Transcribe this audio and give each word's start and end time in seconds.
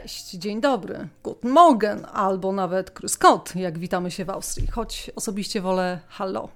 Cześć, 0.00 0.30
dzień 0.30 0.60
dobry, 0.60 1.08
guten 1.22 1.50
Morgen, 1.50 2.06
albo 2.12 2.52
nawet 2.52 2.90
Grüß 2.90 3.18
Gott, 3.18 3.56
jak 3.56 3.78
witamy 3.78 4.10
się 4.10 4.24
w 4.24 4.30
Austrii, 4.30 4.66
choć 4.66 5.10
osobiście 5.16 5.60
wolę 5.60 6.00
hallo. 6.08 6.48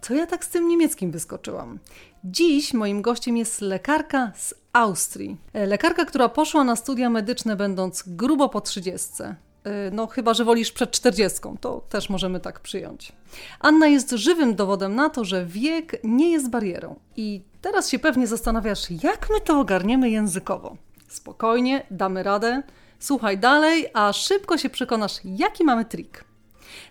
Co 0.00 0.14
ja 0.14 0.26
tak 0.26 0.44
z 0.44 0.48
tym 0.48 0.68
niemieckim 0.68 1.10
wyskoczyłam? 1.10 1.78
Dziś 2.24 2.74
moim 2.74 3.02
gościem 3.02 3.36
jest 3.36 3.60
lekarka 3.60 4.32
z 4.36 4.54
Austrii. 4.72 5.36
E, 5.52 5.66
lekarka, 5.66 6.04
która 6.04 6.28
poszła 6.28 6.64
na 6.64 6.76
studia 6.76 7.10
medyczne 7.10 7.56
będąc 7.56 8.04
grubo 8.06 8.48
po 8.48 8.60
trzydziestce. 8.60 9.36
E, 9.64 9.90
no, 9.90 10.06
chyba, 10.06 10.34
że 10.34 10.44
wolisz 10.44 10.72
przed 10.72 10.90
czterdziestką, 10.90 11.56
to 11.60 11.80
też 11.88 12.10
możemy 12.10 12.40
tak 12.40 12.60
przyjąć. 12.60 13.12
Anna 13.60 13.86
jest 13.86 14.10
żywym 14.10 14.54
dowodem 14.54 14.94
na 14.94 15.10
to, 15.10 15.24
że 15.24 15.46
wiek 15.46 16.00
nie 16.04 16.30
jest 16.30 16.50
barierą. 16.50 16.96
I 17.16 17.42
teraz 17.60 17.88
się 17.88 17.98
pewnie 17.98 18.26
zastanawiasz, 18.26 18.90
jak 18.90 19.28
my 19.30 19.40
to 19.40 19.60
ogarniemy 19.60 20.10
językowo. 20.10 20.76
Spokojnie, 21.08 21.86
damy 21.90 22.22
radę. 22.22 22.62
Słuchaj 22.98 23.38
dalej, 23.38 23.86
a 23.94 24.12
szybko 24.12 24.58
się 24.58 24.70
przekonasz, 24.70 25.20
jaki 25.24 25.64
mamy 25.64 25.84
trik. 25.84 26.24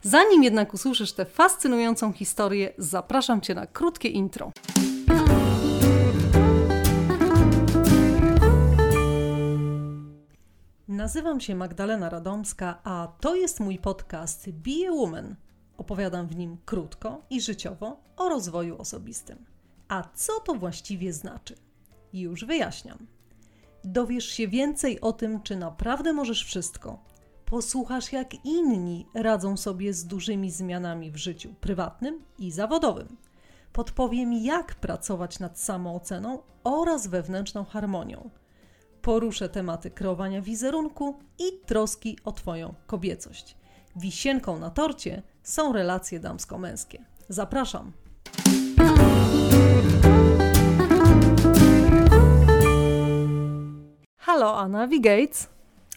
Zanim 0.02 0.44
jednak 0.44 0.74
usłyszysz 0.74 1.14
tę 1.14 1.26
fascynującą 1.26 2.14
historię, 2.14 2.74
zapraszam 2.78 3.42
Cię 3.42 3.56
na 3.56 3.68
krótkie 3.68 4.10
intro. 4.10 4.52
Nazywam 10.88 11.40
się 11.40 11.56
Magdalena 11.56 12.10
Radomska, 12.10 12.80
a 12.84 13.08
to 13.20 13.36
jest 13.36 13.60
mój 13.60 13.80
podcast 13.80 14.50
Be 14.50 14.90
a 14.90 14.92
Woman. 14.92 15.36
Opowiadam 15.78 16.28
w 16.28 16.36
nim 16.36 16.58
krótko 16.66 17.22
i 17.30 17.42
życiowo 17.42 18.00
o 18.18 18.30
rozwoju 18.30 18.78
osobistym. 18.78 19.46
A 19.88 20.04
co 20.16 20.40
to 20.40 20.54
właściwie 20.54 21.14
znaczy? 21.14 21.56
Już 22.14 22.46
wyjaśniam. 22.46 23.15
Dowiesz 23.88 24.26
się 24.26 24.48
więcej 24.48 25.02
o 25.02 25.14
tym, 25.14 25.42
czy 25.42 25.56
naprawdę 25.56 26.14
możesz 26.14 26.46
wszystko. 26.46 27.00
Posłuchasz, 27.46 28.14
jak 28.14 28.46
inni 28.46 29.08
radzą 29.14 29.58
sobie 29.58 29.94
z 29.94 30.06
dużymi 30.06 30.52
zmianami 30.52 31.12
w 31.12 31.18
życiu 31.18 31.54
prywatnym 31.62 32.22
i 32.40 32.52
zawodowym. 32.52 33.18
Podpowiem, 33.74 34.34
jak 34.34 34.76
pracować 34.76 35.40
nad 35.40 35.60
samooceną 35.60 36.40
oraz 36.64 37.08
wewnętrzną 37.08 37.66
harmonią. 37.66 38.30
Poruszę 39.02 39.50
tematy 39.50 39.92
kreowania 39.92 40.42
wizerunku 40.42 41.20
i 41.40 41.44
troski 41.66 42.20
o 42.24 42.32
Twoją 42.32 42.74
kobiecość. 42.88 43.58
Wisienką 43.96 44.60
na 44.60 44.70
torcie 44.70 45.24
są 45.44 45.74
relacje 45.74 46.20
damsko-męskie. 46.20 47.06
Zapraszam! 47.30 47.92
Hallo 54.28 54.54
Anna, 54.54 54.90
wie 54.90 55.02
geht's? 55.02 55.50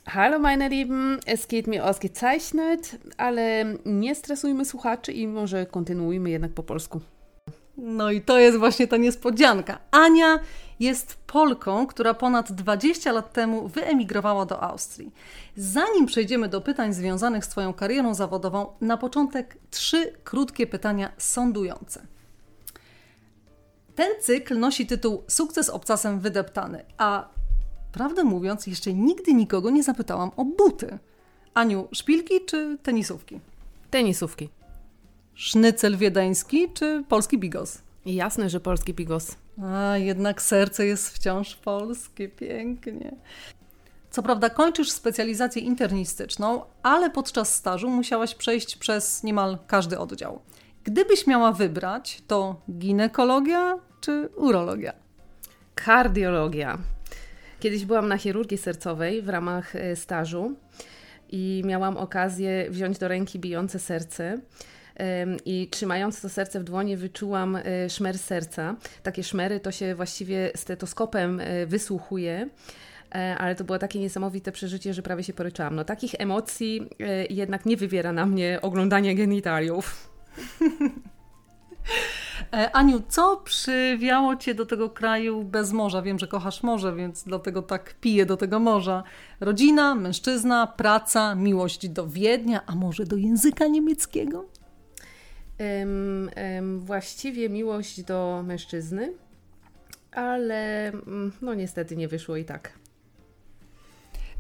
Hallo 0.06 0.38
meine 0.38 0.68
Lieben, 0.68 1.18
es 1.26 1.48
geht 1.48 1.66
mir 1.66 1.86
ausgezeichnet, 1.86 2.98
ale 3.16 3.64
nie 3.86 4.14
stresujmy 4.14 4.64
słuchaczy 4.64 5.12
i 5.12 5.28
może 5.28 5.66
kontynuujmy 5.66 6.30
jednak 6.30 6.52
po 6.52 6.62
polsku. 6.62 7.00
No 7.76 8.10
i 8.10 8.20
to 8.20 8.38
jest 8.38 8.58
właśnie 8.58 8.86
ta 8.88 8.96
niespodzianka. 8.96 9.78
Ania 9.90 10.38
jest 10.80 11.14
Polką, 11.26 11.86
która 11.86 12.14
ponad 12.14 12.52
20 12.52 13.12
lat 13.12 13.32
temu 13.32 13.68
wyemigrowała 13.68 14.46
do 14.46 14.62
Austrii. 14.62 15.12
Zanim 15.56 16.06
przejdziemy 16.06 16.48
do 16.48 16.60
pytań 16.60 16.94
związanych 16.94 17.44
z 17.44 17.48
Twoją 17.48 17.72
karierą 17.72 18.14
zawodową, 18.14 18.66
na 18.80 18.96
początek 18.96 19.56
trzy 19.70 20.12
krótkie 20.24 20.66
pytania 20.66 21.12
sądujące. 21.18 22.06
Ten 23.94 24.08
cykl 24.20 24.58
nosi 24.58 24.86
tytuł 24.86 25.22
Sukces 25.28 25.70
obcasem 25.70 26.20
wydeptany, 26.20 26.84
a 26.98 27.37
Prawdę 27.92 28.24
mówiąc, 28.24 28.66
jeszcze 28.66 28.94
nigdy 28.94 29.34
nikogo 29.34 29.70
nie 29.70 29.82
zapytałam 29.82 30.30
o 30.36 30.44
buty. 30.44 30.98
Aniu, 31.54 31.88
szpilki 31.92 32.34
czy 32.46 32.78
tenisówki? 32.82 33.40
Tenisówki. 33.90 34.48
Sznycel 35.34 35.96
wiedeński 35.96 36.68
czy 36.74 37.04
polski 37.08 37.38
bigos? 37.38 37.78
Jasne, 38.06 38.50
że 38.50 38.60
polski 38.60 38.94
bigos. 38.94 39.36
A, 39.62 39.96
jednak 39.96 40.42
serce 40.42 40.86
jest 40.86 41.10
wciąż 41.10 41.56
polskie, 41.56 42.28
pięknie. 42.28 43.14
Co 44.10 44.22
prawda 44.22 44.50
kończysz 44.50 44.90
specjalizację 44.90 45.62
internistyczną, 45.62 46.62
ale 46.82 47.10
podczas 47.10 47.54
stażu 47.54 47.90
musiałaś 47.90 48.34
przejść 48.34 48.76
przez 48.76 49.22
niemal 49.22 49.58
każdy 49.66 49.98
oddział. 49.98 50.40
Gdybyś 50.84 51.26
miała 51.26 51.52
wybrać, 51.52 52.22
to 52.26 52.60
ginekologia 52.70 53.78
czy 54.00 54.28
urologia? 54.36 54.92
Kardiologia. 55.74 56.78
Kiedyś 57.60 57.84
byłam 57.84 58.08
na 58.08 58.18
chirurgii 58.18 58.58
sercowej 58.58 59.22
w 59.22 59.28
ramach 59.28 59.76
e, 59.76 59.96
stażu 59.96 60.56
i 61.30 61.62
miałam 61.64 61.96
okazję 61.96 62.70
wziąć 62.70 62.98
do 62.98 63.08
ręki 63.08 63.38
bijące 63.38 63.78
serce. 63.78 64.38
I 65.44 65.68
trzymając 65.70 66.20
to 66.20 66.28
serce 66.28 66.60
w 66.60 66.64
dłoni, 66.64 66.96
wyczułam 66.96 67.56
e, 67.56 67.90
szmer 67.90 68.18
serca. 68.18 68.76
Takie 69.02 69.24
szmery 69.24 69.60
to 69.60 69.72
się 69.72 69.94
właściwie 69.94 70.50
stetoskopem 70.54 71.40
e, 71.40 71.66
wysłuchuje 71.66 72.48
ale 73.38 73.54
to 73.54 73.64
było 73.64 73.78
takie 73.78 74.00
niesamowite 74.00 74.52
przeżycie, 74.52 74.94
że 74.94 75.02
prawie 75.02 75.22
się 75.24 75.32
poryczałam. 75.32 75.74
No 75.74 75.84
takich 75.84 76.14
emocji 76.18 76.88
jednak 77.30 77.66
nie 77.66 77.76
wywiera 77.76 78.12
na 78.12 78.26
mnie 78.26 78.58
oglądanie 78.62 79.14
genitaliów. 79.14 80.10
E, 82.52 82.70
Aniu, 82.72 83.02
co 83.08 83.36
przywiało 83.36 84.36
Cię 84.36 84.54
do 84.54 84.66
tego 84.66 84.90
kraju 84.90 85.44
bez 85.44 85.72
morza? 85.72 86.02
Wiem, 86.02 86.18
że 86.18 86.26
kochasz 86.26 86.62
morze, 86.62 86.96
więc 86.96 87.24
dlatego 87.24 87.62
tak 87.62 87.94
piję 88.00 88.26
do 88.26 88.36
tego 88.36 88.58
morza. 88.58 89.02
Rodzina, 89.40 89.94
mężczyzna, 89.94 90.66
praca, 90.66 91.34
miłość 91.34 91.88
do 91.88 92.06
Wiednia, 92.06 92.60
a 92.66 92.74
może 92.74 93.04
do 93.04 93.16
języka 93.16 93.66
niemieckiego? 93.66 94.44
Um, 95.60 96.30
um, 96.56 96.80
właściwie 96.80 97.48
miłość 97.48 98.02
do 98.02 98.42
mężczyzny, 98.46 99.12
ale 100.12 100.88
mm, 100.88 101.32
no 101.42 101.54
niestety 101.54 101.96
nie 101.96 102.08
wyszło 102.08 102.36
i 102.36 102.44
tak. 102.44 102.77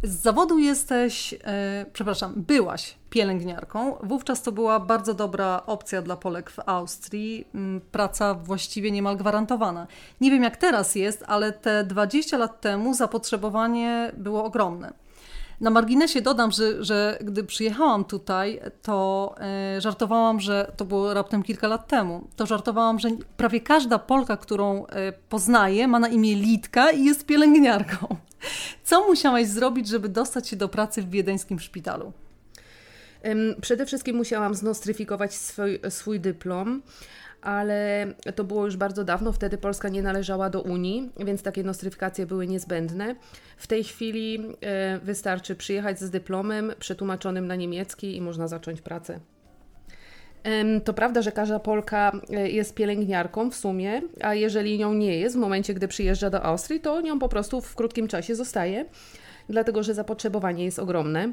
Z 0.02 0.22
zawodu 0.22 0.58
jesteś, 0.58 1.34
e, 1.44 1.86
przepraszam, 1.92 2.32
byłaś 2.36 2.94
pielęgniarką. 3.10 3.96
Wówczas 4.02 4.42
to 4.42 4.52
była 4.52 4.80
bardzo 4.80 5.14
dobra 5.14 5.62
opcja 5.66 6.02
dla 6.02 6.16
Polek 6.16 6.50
w 6.50 6.58
Austrii. 6.66 7.48
Mm, 7.54 7.80
praca 7.80 8.34
właściwie 8.34 8.90
niemal 8.90 9.16
gwarantowana. 9.16 9.86
Nie 10.20 10.30
wiem 10.30 10.42
jak 10.42 10.56
teraz 10.56 10.94
jest, 10.94 11.24
ale 11.26 11.52
te 11.52 11.84
20 11.84 12.38
lat 12.38 12.60
temu 12.60 12.94
zapotrzebowanie 12.94 14.12
było 14.16 14.44
ogromne. 14.44 14.92
Na 15.60 15.70
marginesie 15.70 16.20
dodam, 16.20 16.50
że, 16.50 16.84
że 16.84 17.18
gdy 17.20 17.44
przyjechałam 17.44 18.04
tutaj, 18.04 18.60
to 18.82 19.34
e, 19.40 19.80
żartowałam, 19.80 20.40
że 20.40 20.72
to 20.76 20.84
było 20.84 21.14
raptem 21.14 21.42
kilka 21.42 21.68
lat 21.68 21.88
temu. 21.88 22.28
To 22.36 22.46
żartowałam, 22.46 22.98
że 22.98 23.08
prawie 23.36 23.60
każda 23.60 23.98
Polka, 23.98 24.36
którą 24.36 24.86
e, 24.86 25.12
poznaję, 25.12 25.88
ma 25.88 25.98
na 25.98 26.08
imię 26.08 26.34
Litka 26.34 26.90
i 26.90 27.04
jest 27.04 27.26
pielęgniarką. 27.26 28.16
Co 28.84 29.06
musiałaś 29.06 29.46
zrobić, 29.46 29.88
żeby 29.88 30.08
dostać 30.08 30.48
się 30.48 30.56
do 30.56 30.68
pracy 30.68 31.02
w 31.02 31.10
wiedeńskim 31.10 31.60
szpitalu? 31.60 32.12
Przede 33.60 33.86
wszystkim 33.86 34.16
musiałam 34.16 34.54
znostryfikować 34.54 35.34
swój, 35.34 35.80
swój 35.88 36.20
dyplom 36.20 36.82
ale 37.42 38.06
to 38.34 38.44
było 38.44 38.64
już 38.64 38.76
bardzo 38.76 39.04
dawno, 39.04 39.32
wtedy 39.32 39.58
Polska 39.58 39.88
nie 39.88 40.02
należała 40.02 40.50
do 40.50 40.62
Unii, 40.62 41.10
więc 41.18 41.42
takie 41.42 41.64
nostryfikacje 41.64 42.26
były 42.26 42.46
niezbędne. 42.46 43.16
W 43.56 43.66
tej 43.66 43.84
chwili 43.84 44.56
e, 44.60 44.98
wystarczy 44.98 45.56
przyjechać 45.56 46.00
z 46.00 46.10
dyplomem 46.10 46.72
przetłumaczonym 46.78 47.46
na 47.46 47.56
niemiecki 47.56 48.16
i 48.16 48.20
można 48.20 48.48
zacząć 48.48 48.80
pracę. 48.80 49.20
To 50.84 50.94
prawda, 50.94 51.22
że 51.22 51.32
każda 51.32 51.58
Polka 51.58 52.12
e, 52.30 52.48
jest 52.48 52.74
pielęgniarką 52.74 53.50
w 53.50 53.54
sumie, 53.54 54.02
a 54.20 54.34
jeżeli 54.34 54.78
nią 54.78 54.94
nie 54.94 55.18
jest, 55.18 55.36
w 55.36 55.38
momencie 55.38 55.74
gdy 55.74 55.88
przyjeżdża 55.88 56.30
do 56.30 56.42
Austrii, 56.42 56.80
to 56.80 57.00
nią 57.00 57.18
po 57.18 57.28
prostu 57.28 57.60
w 57.60 57.74
krótkim 57.74 58.08
czasie 58.08 58.34
zostaje, 58.34 58.84
dlatego 59.48 59.82
że 59.82 59.94
zapotrzebowanie 59.94 60.64
jest 60.64 60.78
ogromne. 60.78 61.32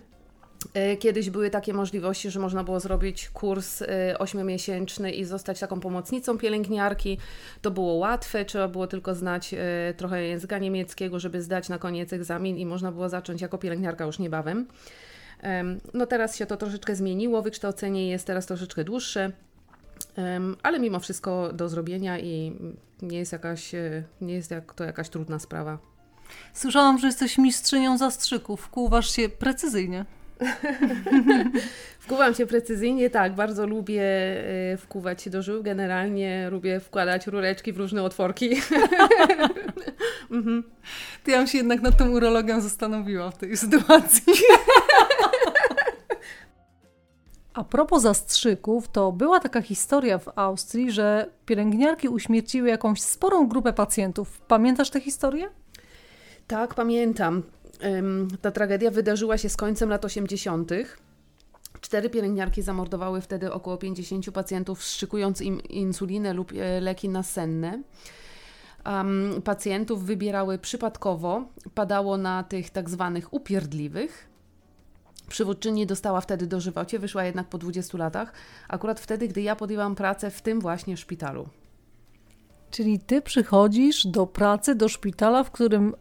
E, 0.74 0.98
kiedyś 0.98 1.30
były 1.30 1.50
takie 1.50 1.74
możliwości, 1.74 2.32
że 2.32 2.40
można 2.40 2.64
było 2.64 2.80
zrobić 2.80 3.30
kurs 3.30 3.82
e, 3.82 4.18
ośmiomiesięczny 4.20 5.12
i 5.12 5.26
zostać 5.26 5.60
taką 5.60 5.80
pomocnicą 5.80 6.38
pielęgniarki. 6.38 7.18
To 7.62 7.72
było 7.72 7.94
łatwe, 7.94 8.46
trzeba 8.46 8.68
było 8.68 8.88
tylko 8.88 9.16
znać 9.16 9.54
e, 9.54 9.58
trochę 9.98 10.24
języka 10.24 10.58
niemieckiego, 10.58 11.20
żeby 11.20 11.42
zdać 11.42 11.70
na 11.70 11.78
koniec 11.78 12.14
egzamin 12.14 12.58
i 12.58 12.66
można 12.66 12.92
było 12.92 13.10
zacząć 13.10 13.42
jako 13.42 13.58
pielęgniarka 13.58 14.06
już 14.06 14.20
niebawem. 14.20 14.68
No 15.94 16.06
teraz 16.06 16.36
się 16.36 16.46
to 16.46 16.58
troszeczkę 16.58 16.96
zmieniło, 16.96 17.42
wykształcenie 17.42 18.10
jest 18.10 18.28
teraz 18.28 18.46
troszeczkę 18.46 18.84
dłuższe, 18.84 19.32
ale 20.64 20.80
mimo 20.80 21.00
wszystko 21.00 21.54
do 21.54 21.70
zrobienia 21.70 22.20
i 22.20 22.54
nie 23.02 23.18
jest, 23.18 23.32
jakaś, 23.32 23.72
nie 24.22 24.34
jest 24.34 24.52
jak 24.52 24.74
to 24.74 24.84
jakaś 24.84 25.10
trudna 25.10 25.40
sprawa. 25.40 25.78
Słyszałam, 26.54 27.00
że 27.00 27.08
jesteś 27.08 27.38
mistrzynią 27.38 27.98
zastrzyków. 27.98 28.70
Kłuwasz 28.70 29.12
się 29.12 29.30
precyzyjnie. 29.30 30.06
Wkuwam 32.00 32.34
się 32.34 32.46
precyzyjnie, 32.46 33.10
tak, 33.10 33.36
bardzo 33.36 33.68
lubię 33.68 34.04
y, 34.74 34.78
wkuwać 34.78 35.22
się 35.22 35.30
do 35.30 35.42
żył. 35.42 35.64
Generalnie 35.64 36.50
lubię 36.52 36.80
wkładać 36.80 37.28
rureczki 37.28 37.74
w 37.74 37.78
różne 37.78 38.04
otworki. 38.04 38.50
mhm. 40.32 40.64
To 41.24 41.32
ja 41.32 41.38
bym 41.38 41.48
się 41.48 41.58
jednak 41.58 41.82
nad 41.82 41.98
tym 41.98 42.14
urologiem 42.14 42.62
zastanowiła 42.62 43.32
w 43.32 43.38
tej 43.38 43.58
sytuacji. 43.58 44.34
A 47.54 47.64
propos 47.64 48.02
zastrzyków, 48.02 48.88
to 48.88 49.12
była 49.12 49.40
taka 49.40 49.62
historia 49.62 50.18
w 50.18 50.30
Austrii, 50.36 50.92
że 50.92 51.30
pielęgniarki 51.46 52.10
uśmierciły 52.10 52.70
jakąś 52.70 53.02
sporą 53.02 53.48
grupę 53.48 53.74
pacjentów. 53.74 54.42
Pamiętasz 54.42 54.90
tę 54.90 55.02
historię? 55.02 55.50
Tak, 56.48 56.74
pamiętam. 56.74 57.44
Ta 58.42 58.52
tragedia 58.52 58.92
wydarzyła 58.92 59.38
się 59.38 59.50
z 59.50 59.58
końcem 59.58 59.90
lat 59.90 60.06
80. 60.06 60.72
Cztery 61.82 62.10
pielęgniarki 62.10 62.62
zamordowały 62.62 63.22
wtedy 63.22 63.54
około 63.54 63.78
50 63.78 64.32
pacjentów, 64.32 64.80
wstrzykując 64.80 65.42
im 65.42 65.62
insulinę 65.62 66.34
lub 66.34 66.52
e, 66.52 66.82
leki 66.82 67.10
nasenne. 67.10 67.82
Um, 68.86 69.42
pacjentów 69.44 70.06
wybierały 70.06 70.58
przypadkowo, 70.58 71.46
padało 71.76 72.18
na 72.18 72.44
tych 72.44 72.70
tak 72.70 72.90
zwanych 72.90 73.34
upierdliwych. 73.34 74.28
Przywódczyni 75.28 75.86
dostała 75.86 76.22
wtedy 76.22 76.48
dożywocie, 76.48 77.00
wyszła 77.00 77.24
jednak 77.24 77.48
po 77.48 77.58
20 77.58 77.98
latach, 77.98 78.34
akurat 78.68 79.00
wtedy, 79.00 79.28
gdy 79.28 79.42
ja 79.42 79.56
podjęłam 79.56 79.96
pracę 79.96 80.32
w 80.32 80.42
tym 80.42 80.62
właśnie 80.62 80.98
szpitalu. 80.98 81.50
Czyli 82.72 83.00
ty 83.00 83.22
przychodzisz 83.22 84.08
do 84.08 84.28
pracy, 84.28 84.76
do 84.76 84.90
szpitala, 84.90 85.44
w 85.44 85.52
którym 85.52 85.96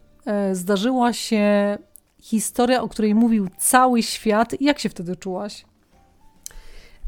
zdarzyła 0.53 1.13
się 1.13 1.77
historia, 2.21 2.81
o 2.81 2.89
której 2.89 3.15
mówił 3.15 3.47
cały 3.57 4.03
świat. 4.03 4.61
Jak 4.61 4.79
się 4.79 4.89
wtedy 4.89 5.15
czułaś? 5.15 5.65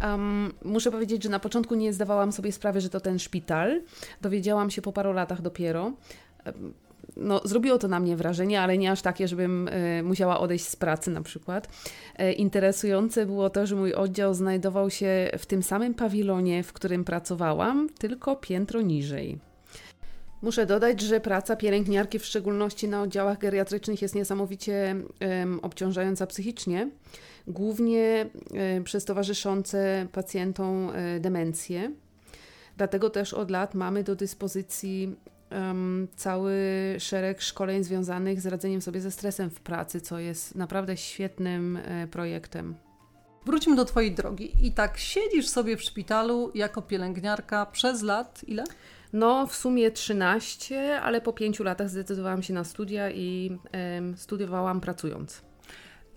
Um, 0.01 0.53
muszę 0.65 0.91
powiedzieć, 0.91 1.23
że 1.23 1.29
na 1.29 1.39
początku 1.39 1.75
nie 1.75 1.93
zdawałam 1.93 2.31
sobie 2.31 2.51
sprawy, 2.51 2.81
że 2.81 2.89
to 2.89 2.99
ten 2.99 3.19
szpital. 3.19 3.81
Dowiedziałam 4.21 4.69
się 4.69 4.81
po 4.81 4.91
paru 4.91 5.13
latach 5.13 5.41
dopiero. 5.41 5.91
No, 7.17 7.41
zrobiło 7.43 7.77
to 7.77 7.87
na 7.87 7.99
mnie 7.99 8.15
wrażenie, 8.15 8.61
ale 8.61 8.77
nie 8.77 8.91
aż 8.91 9.01
takie, 9.01 9.27
żebym 9.27 9.67
y, 9.67 10.03
musiała 10.03 10.39
odejść 10.39 10.65
z 10.65 10.75
pracy 10.75 11.11
na 11.11 11.21
przykład. 11.21 11.69
E, 12.15 12.33
interesujące 12.33 13.25
było 13.25 13.49
to, 13.49 13.67
że 13.67 13.75
mój 13.75 13.93
oddział 13.93 14.33
znajdował 14.33 14.89
się 14.89 15.29
w 15.37 15.45
tym 15.45 15.63
samym 15.63 15.93
pawilonie, 15.93 16.63
w 16.63 16.73
którym 16.73 17.03
pracowałam, 17.03 17.89
tylko 17.99 18.35
piętro 18.35 18.81
niżej. 18.81 19.46
Muszę 20.41 20.65
dodać, 20.65 21.01
że 21.01 21.19
praca 21.19 21.55
pielęgniarki, 21.55 22.19
w 22.19 22.25
szczególności 22.25 22.87
na 22.87 23.01
oddziałach 23.01 23.37
geriatrycznych, 23.37 24.01
jest 24.01 24.15
niesamowicie 24.15 24.95
um, 25.21 25.59
obciążająca 25.59 26.27
psychicznie 26.27 26.89
głównie 27.47 28.29
e, 28.53 28.81
przez 28.81 29.05
towarzyszące 29.05 30.07
pacjentom 30.11 30.91
demencje. 31.19 31.91
Dlatego 32.77 33.09
też 33.09 33.33
od 33.33 33.51
lat 33.51 33.75
mamy 33.75 34.03
do 34.03 34.15
dyspozycji 34.15 35.15
um, 35.51 36.07
cały 36.15 36.55
szereg 36.99 37.41
szkoleń 37.41 37.83
związanych 37.83 38.41
z 38.41 38.45
radzeniem 38.45 38.81
sobie 38.81 39.01
ze 39.01 39.11
stresem 39.11 39.49
w 39.49 39.59
pracy, 39.59 40.01
co 40.01 40.19
jest 40.19 40.55
naprawdę 40.55 40.97
świetnym 40.97 41.77
e, 41.77 42.07
projektem. 42.07 42.75
Wróćmy 43.45 43.75
do 43.75 43.85
Twojej 43.85 44.11
drogi. 44.11 44.51
I 44.61 44.71
tak 44.71 44.97
siedzisz 44.97 45.47
sobie 45.47 45.77
w 45.77 45.81
szpitalu 45.81 46.51
jako 46.55 46.81
pielęgniarka 46.81 47.65
przez 47.65 48.01
lat 48.01 48.41
ile? 48.47 48.63
No, 49.13 49.47
w 49.47 49.55
sumie 49.55 49.91
13, 49.91 51.01
ale 51.01 51.21
po 51.21 51.33
pięciu 51.33 51.63
latach 51.63 51.89
zdecydowałam 51.89 52.43
się 52.43 52.53
na 52.53 52.63
studia 52.63 53.11
i 53.11 53.57
studiowałam 54.15 54.81
pracując. 54.81 55.41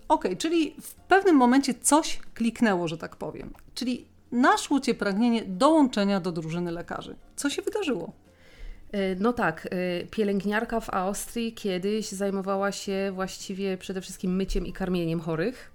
Okej, 0.07 0.31
okay, 0.31 0.37
czyli 0.37 0.75
w 0.81 0.93
pewnym 0.93 1.35
momencie 1.35 1.73
coś 1.73 2.19
kliknęło, 2.33 2.87
że 2.87 2.97
tak 2.97 3.15
powiem. 3.15 3.53
Czyli 3.73 4.05
naszło 4.31 4.79
Cię 4.79 4.93
pragnienie 4.93 5.43
dołączenia 5.45 6.19
do 6.19 6.31
drużyny 6.31 6.71
lekarzy. 6.71 7.15
Co 7.35 7.49
się 7.49 7.61
wydarzyło? 7.61 8.13
E, 8.91 9.15
no 9.15 9.33
tak, 9.33 9.67
e, 9.71 10.05
pielęgniarka 10.05 10.79
w 10.79 10.89
Austrii 10.89 11.53
kiedyś 11.53 12.09
zajmowała 12.09 12.71
się 12.71 13.11
właściwie 13.13 13.77
przede 13.77 14.01
wszystkim 14.01 14.35
myciem 14.35 14.65
i 14.65 14.73
karmieniem 14.73 15.19
chorych, 15.19 15.71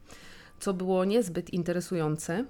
co 0.60 0.74
było 0.74 1.04
niezbyt 1.04 1.50
interesujące. 1.50 2.44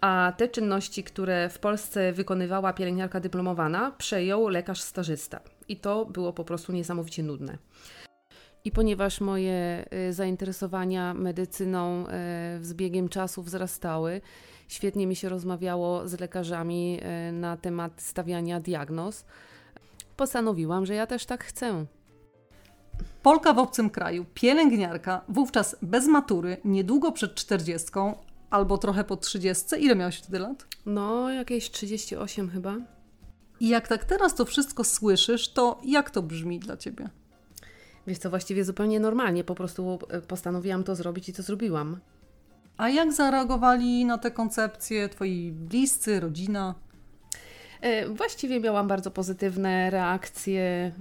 A 0.00 0.32
te 0.36 0.48
czynności, 0.48 1.04
które 1.04 1.48
w 1.48 1.58
Polsce 1.58 2.12
wykonywała 2.12 2.72
pielęgniarka 2.72 3.20
dyplomowana, 3.20 3.90
przejął 3.98 4.48
lekarz 4.48 4.80
stażysta. 4.80 5.40
I 5.68 5.76
to 5.76 6.04
było 6.04 6.32
po 6.32 6.44
prostu 6.44 6.72
niesamowicie 6.72 7.22
nudne. 7.22 7.58
I 8.64 8.70
ponieważ 8.70 9.20
moje 9.20 9.84
y, 10.08 10.12
zainteresowania 10.12 11.14
medycyną 11.14 12.06
y, 12.06 12.10
z 12.64 12.74
biegiem 12.74 13.08
czasu 13.08 13.42
wzrastały, 13.42 14.20
świetnie 14.68 15.06
mi 15.06 15.16
się 15.16 15.28
rozmawiało 15.28 16.08
z 16.08 16.20
lekarzami 16.20 17.00
y, 17.28 17.32
na 17.32 17.56
temat 17.56 18.02
stawiania 18.02 18.60
diagnoz, 18.60 19.24
postanowiłam, 20.16 20.86
że 20.86 20.94
ja 20.94 21.06
też 21.06 21.26
tak 21.26 21.44
chcę. 21.44 21.86
Polka 23.22 23.54
w 23.54 23.58
obcym 23.58 23.90
kraju, 23.90 24.26
pielęgniarka, 24.34 25.24
wówczas 25.28 25.76
bez 25.82 26.06
matury, 26.06 26.56
niedługo 26.64 27.12
przed 27.12 27.34
czterdziestką, 27.34 28.14
albo 28.50 28.78
trochę 28.78 29.04
po 29.04 29.16
trzydziestce. 29.16 29.78
Ile 29.78 29.96
miałaś 29.96 30.16
wtedy 30.16 30.38
lat? 30.38 30.66
No, 30.86 31.30
jakieś 31.30 31.70
38 31.70 32.50
chyba. 32.50 32.76
I 33.60 33.68
jak 33.68 33.88
tak 33.88 34.04
teraz 34.04 34.34
to 34.34 34.44
wszystko 34.44 34.84
słyszysz, 34.84 35.48
to 35.48 35.80
jak 35.84 36.10
to 36.10 36.22
brzmi 36.22 36.58
dla 36.58 36.76
ciebie? 36.76 37.08
Wiesz 38.06 38.18
co, 38.18 38.30
właściwie 38.30 38.64
zupełnie 38.64 39.00
normalnie, 39.00 39.44
po 39.44 39.54
prostu 39.54 39.98
e, 40.08 40.20
postanowiłam 40.20 40.84
to 40.84 40.94
zrobić 40.94 41.28
i 41.28 41.32
to 41.32 41.42
zrobiłam. 41.42 42.00
A 42.76 42.88
jak 42.88 43.12
zareagowali 43.12 44.04
na 44.04 44.18
te 44.18 44.30
koncepcje 44.30 45.08
twoi 45.08 45.52
bliscy, 45.52 46.20
rodzina? 46.20 46.74
E, 47.80 48.08
właściwie 48.08 48.60
miałam 48.60 48.88
bardzo 48.88 49.10
pozytywne 49.10 49.90
reakcje. 49.90 50.92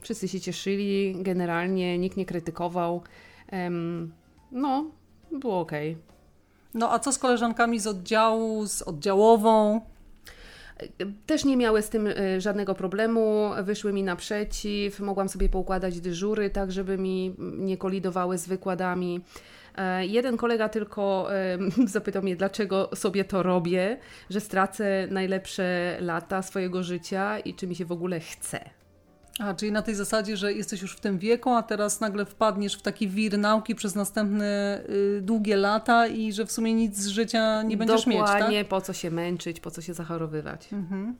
Wszyscy 0.00 0.28
się 0.28 0.40
cieszyli, 0.40 1.16
generalnie 1.18 1.98
nikt 1.98 2.16
nie 2.16 2.26
krytykował. 2.26 3.02
No, 4.52 4.90
było 5.32 5.60
ok. 5.60 5.72
No 6.74 6.92
a 6.92 6.98
co 6.98 7.12
z 7.12 7.18
koleżankami 7.18 7.80
z 7.80 7.86
oddziału, 7.86 8.66
z 8.66 8.82
oddziałową? 8.82 9.80
Też 11.26 11.44
nie 11.44 11.56
miały 11.56 11.82
z 11.82 11.88
tym 11.88 12.06
e, 12.06 12.40
żadnego 12.40 12.74
problemu, 12.74 13.50
wyszły 13.62 13.92
mi 13.92 14.02
naprzeciw, 14.02 15.00
mogłam 15.00 15.28
sobie 15.28 15.48
poukładać 15.48 16.00
dyżury 16.00 16.50
tak, 16.50 16.72
żeby 16.72 16.98
mi 16.98 17.34
nie 17.38 17.76
kolidowały 17.76 18.38
z 18.38 18.48
wykładami. 18.48 19.20
E, 19.80 20.06
jeden 20.06 20.36
kolega 20.36 20.68
tylko 20.68 21.28
zapytał 21.86 22.22
mnie, 22.22 22.36
dlaczego 22.36 22.90
sobie 22.94 23.24
to 23.24 23.42
robię, 23.42 23.98
że 24.30 24.40
stracę 24.40 25.06
najlepsze 25.10 25.96
lata 26.00 26.42
swojego 26.42 26.82
życia 26.82 27.38
i 27.38 27.54
czy 27.54 27.66
mi 27.66 27.74
się 27.74 27.84
w 27.84 27.92
ogóle 27.92 28.20
chce. 28.20 28.70
A, 29.38 29.54
czyli 29.54 29.72
na 29.72 29.82
tej 29.82 29.94
zasadzie, 29.94 30.36
że 30.36 30.52
jesteś 30.52 30.82
już 30.82 30.96
w 30.96 31.00
tym 31.00 31.18
wieku, 31.18 31.50
a 31.50 31.62
teraz 31.62 32.00
nagle 32.00 32.24
wpadniesz 32.24 32.74
w 32.74 32.82
taki 32.82 33.08
wir 33.08 33.38
nauki 33.38 33.74
przez 33.74 33.94
następne 33.94 34.82
y, 34.88 35.20
długie 35.22 35.56
lata 35.56 36.06
i 36.06 36.32
że 36.32 36.46
w 36.46 36.52
sumie 36.52 36.74
nic 36.74 36.96
z 36.96 37.06
życia 37.06 37.62
nie 37.62 37.76
będziesz 37.76 37.96
Dokładnie, 37.96 38.20
mieć, 38.20 38.26
tak? 38.26 38.38
Dokładnie, 38.38 38.64
po 38.64 38.80
co 38.80 38.92
się 38.92 39.10
męczyć, 39.10 39.60
po 39.60 39.70
co 39.70 39.82
się 39.82 39.94
zachorowywać. 39.94 40.72
Mhm. 40.72 41.16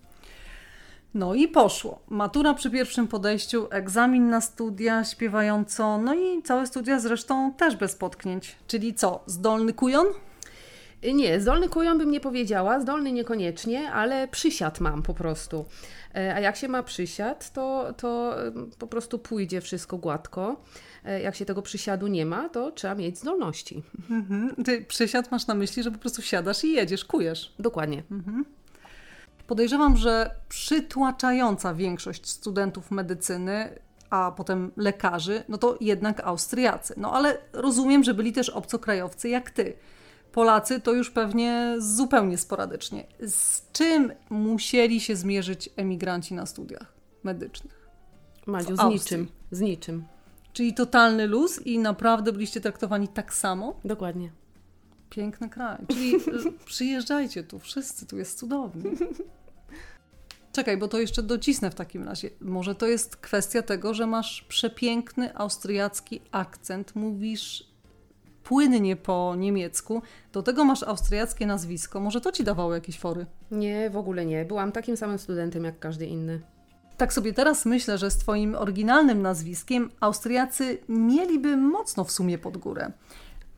No 1.15 1.35
i 1.35 1.49
poszło. 1.49 2.01
Matura 2.09 2.55
przy 2.55 2.71
pierwszym 2.71 3.09
podejściu, 3.09 3.67
egzamin 3.71 4.31
na 4.31 4.41
studia 4.41 5.05
śpiewająco, 5.05 5.99
no 5.99 6.15
i 6.15 6.43
całe 6.43 6.67
studia 6.67 7.01
zresztą 7.01 7.53
też 7.53 7.77
bez 7.77 7.95
potknięć. 7.95 8.57
Czyli 8.67 8.95
co, 8.95 9.23
zdolny 9.27 9.73
kujon? 9.73 10.07
Nie, 11.15 11.41
zdolny 11.41 11.69
kujon 11.69 11.99
bym 11.99 12.11
nie 12.11 12.21
powiedziała, 12.21 12.81
zdolny 12.81 13.13
niekoniecznie, 13.13 13.93
ale 13.93 14.29
przysiad 14.29 14.81
mam 14.81 15.03
po 15.03 15.15
prostu. 15.15 15.65
E, 16.15 16.35
a 16.35 16.41
jak 16.41 16.57
się 16.57 16.69
ma 16.69 16.83
przysiad, 16.83 17.53
to, 17.53 17.95
to 17.97 18.35
po 18.79 18.87
prostu 18.87 19.19
pójdzie 19.19 19.61
wszystko 19.61 19.99
gładko. 19.99 20.61
E, 21.05 21.21
jak 21.21 21.37
się 21.37 21.45
tego 21.45 21.63
przysiadu 21.63 22.07
nie 22.07 22.27
ma, 22.27 22.49
to 22.49 22.71
trzeba 22.71 22.95
mieć 22.95 23.19
zdolności. 23.19 23.83
Mhm. 24.11 24.65
Ty 24.65 24.85
przysiad 24.85 25.31
masz 25.31 25.47
na 25.47 25.55
myśli, 25.55 25.83
że 25.83 25.91
po 25.91 25.99
prostu 25.99 26.23
siadasz 26.23 26.65
i 26.65 26.73
jedziesz, 26.73 27.05
kujesz. 27.05 27.55
Dokładnie. 27.59 28.03
Mhm. 28.11 28.45
Podejrzewam, 29.51 29.97
że 29.97 30.35
przytłaczająca 30.49 31.75
większość 31.75 32.29
studentów 32.29 32.91
medycyny 32.91 33.79
a 34.11 34.33
potem 34.37 34.73
lekarzy, 34.77 35.43
no 35.49 35.59
to 35.59 35.77
jednak 35.81 36.21
Austriacy. 36.21 36.95
No 36.97 37.13
ale 37.13 37.39
rozumiem, 37.53 38.05
że 38.05 38.15
byli 38.15 38.33
też 38.33 38.51
obcokrajowcy 38.51 39.29
jak 39.29 39.51
ty. 39.51 39.75
Polacy 40.33 40.81
to 40.81 40.93
już 40.93 41.11
pewnie 41.11 41.77
zupełnie 41.79 42.39
sporadycznie. 42.39 43.07
Z 43.27 43.63
czym 43.73 44.13
musieli 44.31 45.01
się 45.01 45.17
zmierzyć 45.17 45.71
emigranci 45.77 46.35
na 46.35 46.47
studiach 46.47 46.93
medycznych? 47.23 47.89
Madziu, 48.47 48.77
z 48.77 48.85
niczym. 48.85 49.29
Z 49.51 49.61
niczym. 49.61 50.05
Czyli 50.53 50.75
totalny 50.75 51.27
luz 51.27 51.67
i 51.67 51.79
naprawdę 51.79 52.33
byliście 52.33 52.61
traktowani 52.61 53.09
tak 53.09 53.35
samo? 53.35 53.81
Dokładnie. 53.85 54.33
Piękny 55.11 55.49
kraj. 55.49 55.79
Czyli 55.89 56.13
przyjeżdżajcie 56.67 57.43
tu, 57.43 57.59
wszyscy, 57.59 58.07
tu 58.07 58.19
jest 58.19 58.39
cudownie. 58.39 58.91
Czekaj, 60.53 60.77
bo 60.77 60.89
to 60.89 60.99
jeszcze 60.99 61.23
docisnę 61.23 61.71
w 61.71 61.75
takim 61.75 62.05
razie. 62.05 62.31
Może 62.41 62.75
to 62.75 62.87
jest 62.87 63.17
kwestia 63.17 63.63
tego, 63.63 63.95
że 63.95 64.07
masz 64.07 64.43
przepiękny 64.49 65.37
austriacki 65.37 66.21
akcent, 66.33 66.95
mówisz 66.95 67.71
płynnie 68.45 68.97
po 68.97 69.35
niemiecku. 69.39 70.03
Do 70.33 70.43
tego 70.43 70.65
masz 70.65 70.83
austriackie 70.83 71.47
nazwisko. 71.47 72.01
Może 72.01 72.21
to 72.21 72.33
ci 72.33 72.45
dawało 72.45 72.75
jakieś 72.75 72.99
fory? 72.99 73.27
Nie, 73.51 73.91
w 73.91 73.97
ogóle 73.97 74.27
nie. 74.27 74.45
Byłam 74.45 74.73
takim 74.73 74.97
samym 74.97 75.19
studentem 75.19 75.65
jak 75.65 75.79
każdy 75.79 76.07
inny. 76.07 76.41
Tak 76.97 77.13
sobie 77.13 77.33
teraz 77.33 77.67
myślę, 77.67 77.99
że 77.99 78.11
z 78.11 78.17
Twoim 78.17 78.55
oryginalnym 78.55 79.23
nazwiskiem 79.23 79.91
Austriacy 80.01 80.79
mieliby 80.89 81.57
mocno 81.57 82.05
w 82.05 82.11
sumie 82.11 82.39
pod 82.39 82.57
górę. 82.57 82.93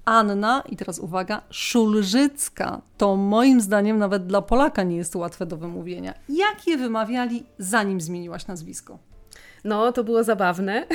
Anna, 0.05 0.63
i 0.69 0.77
teraz 0.77 0.99
uwaga, 0.99 1.43
Szulżycka. 1.51 2.83
To 2.99 3.17
moim 3.17 3.61
zdaniem 3.61 3.99
nawet 3.99 4.27
dla 4.27 4.43
Polaka 4.43 4.83
nie 4.83 4.97
jest 4.97 5.17
łatwe 5.17 5.47
do 5.47 5.57
wymówienia. 5.57 6.15
Jak 6.29 6.67
je 6.67 6.77
wymawiali, 6.77 7.45
zanim 7.59 8.01
zmieniłaś 8.01 8.47
nazwisko? 8.47 8.99
No, 9.65 9.93
to 9.93 10.05
było 10.05 10.25
zabawne. 10.25 10.87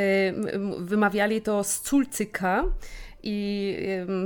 Wymawiali 0.78 1.42
to 1.42 1.64
z 1.64 1.80
Culcyka. 1.80 2.64
I 3.22 3.76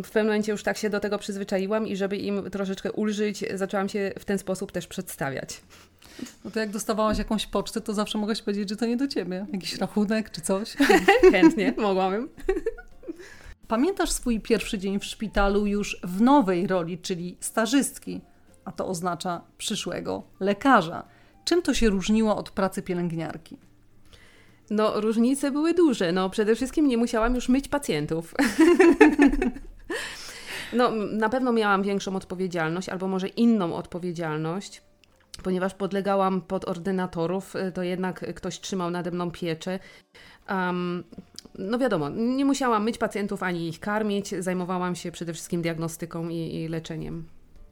w 0.05 0.07
pewnym 0.07 0.26
momencie 0.26 0.52
już 0.52 0.62
tak 0.62 0.76
się 0.76 0.90
do 0.90 1.00
tego 1.00 1.19
przyzwyczaiłam, 1.19 1.87
i 1.87 1.97
żeby 1.97 2.17
im 2.17 2.50
troszeczkę 2.50 2.93
ulżyć, 2.93 3.45
zaczęłam 3.55 3.88
się 3.88 4.12
w 4.19 4.25
ten 4.25 4.38
sposób 4.38 4.73
też 4.73 4.87
przedstawiać. 4.87 5.61
No 6.45 6.50
to 6.50 6.61
jak 6.61 6.71
dostawałaś 6.71 7.19
jakąś 7.19 7.47
pocztę, 7.47 7.81
to 7.81 7.95
zawsze 7.95 8.19
mogłaś 8.19 8.43
powiedzieć, 8.43 8.69
że 8.69 8.76
to 8.76 8.87
nie 8.87 8.97
do 8.97 9.09
ciebie. 9.09 9.47
Jakiś 9.52 9.76
rachunek 9.76 10.31
czy 10.31 10.40
coś. 10.40 10.76
Chętnie, 11.33 11.75
mogłabym. 11.76 12.29
Pamiętasz 13.71 14.11
swój 14.11 14.41
pierwszy 14.41 14.79
dzień 14.79 15.00
w 15.00 15.05
szpitalu 15.05 15.67
już 15.67 16.00
w 16.05 16.21
nowej 16.21 16.67
roli, 16.67 16.99
czyli 16.99 17.37
stażystki, 17.41 18.21
a 18.65 18.73
to 18.73 18.87
oznacza 18.87 19.41
przyszłego 19.59 20.23
lekarza. 20.41 21.05
Czym 21.45 21.62
to 21.62 21.75
się 21.75 21.89
różniło 21.91 22.37
od 22.37 22.50
pracy 22.50 22.83
pielęgniarki? 22.83 23.57
No, 24.71 25.00
różnice 25.00 25.50
były 25.50 25.75
duże. 25.75 26.12
No, 26.12 26.31
przede 26.31 26.55
wszystkim 26.55 26.89
nie 26.89 26.97
musiałam 26.97 27.35
już 27.35 27.49
myć 27.49 27.69
pacjentów. 27.69 28.35
no, 30.73 30.91
na 31.12 31.29
pewno 31.29 31.53
miałam 31.53 31.83
większą 31.83 32.17
odpowiedzialność, 32.17 32.89
albo 32.89 33.09
może 33.09 33.29
inną 33.29 33.75
odpowiedzialność 33.75 34.83
ponieważ 35.43 35.75
podlegałam 35.75 36.41
pod 36.41 36.69
ordynatorów, 36.69 37.55
to 37.75 37.83
jednak 37.83 38.35
ktoś 38.35 38.61
trzymał 38.61 38.91
nade 38.91 39.11
mną 39.11 39.31
pieczę. 39.31 39.79
Um, 40.49 41.05
no 41.61 41.79
wiadomo, 41.79 42.09
nie 42.09 42.45
musiałam 42.45 42.85
myć 42.85 42.99
pacjentów 42.99 43.43
ani 43.43 43.69
ich 43.69 43.81
karmić, 43.81 44.35
zajmowałam 44.38 44.95
się 44.95 45.12
przede 45.12 45.33
wszystkim 45.33 45.62
diagnostyką 45.62 46.29
i, 46.29 46.55
i 46.55 46.69
leczeniem. 46.69 47.25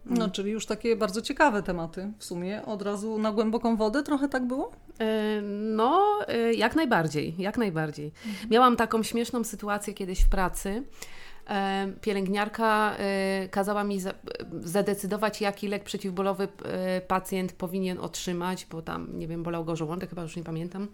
No, 0.07 0.30
czyli 0.30 0.50
już 0.50 0.66
takie 0.66 0.97
bardzo 0.97 1.23
ciekawe 1.23 1.62
tematy 1.62 2.12
w 2.18 2.25
sumie. 2.25 2.64
Od 2.66 2.83
razu 2.83 3.18
na 3.18 3.33
głęboką 3.33 3.76
wodę 3.76 4.02
trochę 4.02 4.28
tak 4.28 4.47
było? 4.47 4.73
E, 5.00 5.40
no, 5.52 6.18
e, 6.28 6.54
jak 6.54 6.76
najbardziej, 6.76 7.35
jak 7.38 7.59
najbardziej. 7.59 8.12
Mhm. 8.26 8.50
Miałam 8.50 8.76
taką 8.76 9.02
śmieszną 9.02 9.45
sytuację 9.45 9.95
kiedyś 9.95 10.21
w 10.21 10.28
pracy. 10.28 10.83
E, 11.49 11.92
pielęgniarka 12.00 12.97
kazała 13.50 13.85
mi 13.85 14.00
zadecydować, 14.62 15.40
jaki 15.40 15.68
lek 15.68 15.85
przeciwbólowy 15.85 16.49
pacjent 17.09 17.52
powinien 17.52 17.99
otrzymać, 17.99 18.66
bo 18.71 18.83
tam, 18.83 19.18
nie 19.18 19.28
wiem, 19.28 19.42
bolał 19.42 19.64
go 19.64 19.76
żołądek, 19.76 20.11
chyba 20.11 20.23
już 20.23 20.37
nie 20.37 20.45
pamiętam. 20.45 20.88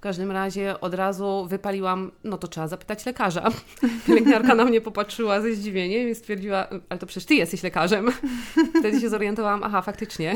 W 0.00 0.02
każdym 0.02 0.30
razie 0.30 0.80
od 0.80 0.94
razu 0.94 1.46
wypaliłam, 1.48 2.12
no 2.24 2.38
to 2.38 2.48
trzeba 2.48 2.68
zapytać 2.68 3.06
lekarza. 3.06 3.50
Pielęgniarka 4.06 4.54
na 4.54 4.64
mnie 4.64 4.80
popatrzyła 4.80 5.40
ze 5.40 5.54
zdziwieniem 5.54 6.08
i 6.08 6.14
stwierdziła, 6.14 6.68
ale 6.88 6.98
to 6.98 7.06
przecież 7.06 7.24
ty 7.24 7.34
jesteś 7.34 7.62
lekarzem. 7.62 8.10
Wtedy 8.80 9.00
się 9.00 9.08
zorientowałam, 9.08 9.62
aha, 9.64 9.82
faktycznie. 9.82 10.34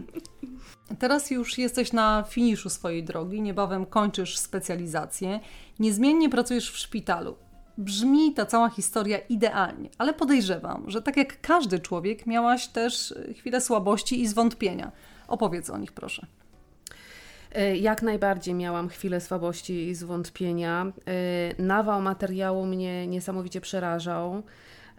Teraz 1.00 1.30
już 1.30 1.58
jesteś 1.58 1.92
na 1.92 2.24
finiszu 2.28 2.70
swojej 2.70 3.04
drogi, 3.04 3.40
niebawem 3.40 3.86
kończysz 3.86 4.38
specjalizację, 4.38 5.40
niezmiennie 5.78 6.28
pracujesz 6.28 6.70
w 6.70 6.78
szpitalu. 6.78 7.36
Brzmi 7.78 8.34
ta 8.34 8.46
cała 8.46 8.68
historia 8.68 9.18
idealnie, 9.18 9.90
ale 9.98 10.14
podejrzewam, 10.14 10.90
że 10.90 11.02
tak 11.02 11.16
jak 11.16 11.40
każdy 11.40 11.78
człowiek, 11.78 12.26
miałaś 12.26 12.68
też 12.68 13.14
chwilę 13.38 13.60
słabości 13.60 14.20
i 14.20 14.26
zwątpienia. 14.26 14.92
Opowiedz 15.28 15.70
o 15.70 15.78
nich, 15.78 15.92
proszę. 15.92 16.26
E, 17.56 17.76
jak 17.76 18.02
najbardziej 18.02 18.54
miałam 18.54 18.88
chwilę 18.88 19.20
słabości 19.20 19.88
i 19.88 19.94
zwątpienia. 19.94 20.92
E, 21.06 21.62
nawał 21.62 22.02
materiału 22.02 22.66
mnie 22.66 23.06
niesamowicie 23.06 23.60
przerażał. 23.60 24.42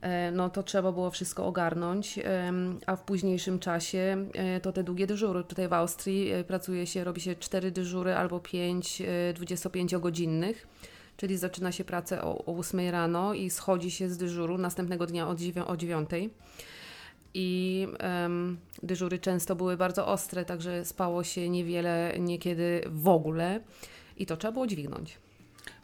E, 0.02 0.32
no 0.32 0.50
to 0.50 0.64
trzeba 0.64 0.92
było 0.92 1.12
wszystko 1.12 1.46
ogarnąć, 1.46 2.20
a 2.86 2.96
w 2.96 3.04
późniejszym 3.04 3.60
czasie 3.60 4.30
to 4.62 4.72
te 4.72 4.84
długie 4.84 5.08
dyżury. 5.08 5.44
Tutaj 5.44 5.68
w 5.68 5.74
Austrii 5.74 6.32
pracuje 6.48 6.88
się, 6.88 7.04
robi 7.04 7.22
się 7.22 7.36
4 7.36 7.72
dyżury 7.72 8.16
albo 8.16 8.40
5 8.40 9.02
25-godzinnych, 9.34 10.68
czyli 11.18 11.38
zaczyna 11.38 11.72
się 11.72 11.84
pracę 11.84 12.22
o, 12.22 12.46
o 12.46 12.58
8 12.58 12.90
rano 12.90 13.34
i 13.34 13.50
schodzi 13.50 13.92
się 13.92 14.10
z 14.10 14.18
dyżuru 14.18 14.58
następnego 14.58 15.06
dnia 15.06 15.28
o 15.68 15.78
9 15.78 16.10
i 17.39 17.88
um, 18.24 18.58
dyżury 18.84 19.20
często 19.20 19.56
były 19.56 19.77
bardzo 19.77 20.08
ostre, 20.08 20.46
także 20.46 20.86
spało 20.86 21.24
się 21.24 21.50
niewiele, 21.50 22.13
niekiedy 22.20 22.82
w 22.86 23.08
ogóle 23.08 23.60
i 24.17 24.25
to 24.25 24.38
trzeba 24.38 24.51
było 24.51 24.67
dźwignąć. 24.67 25.17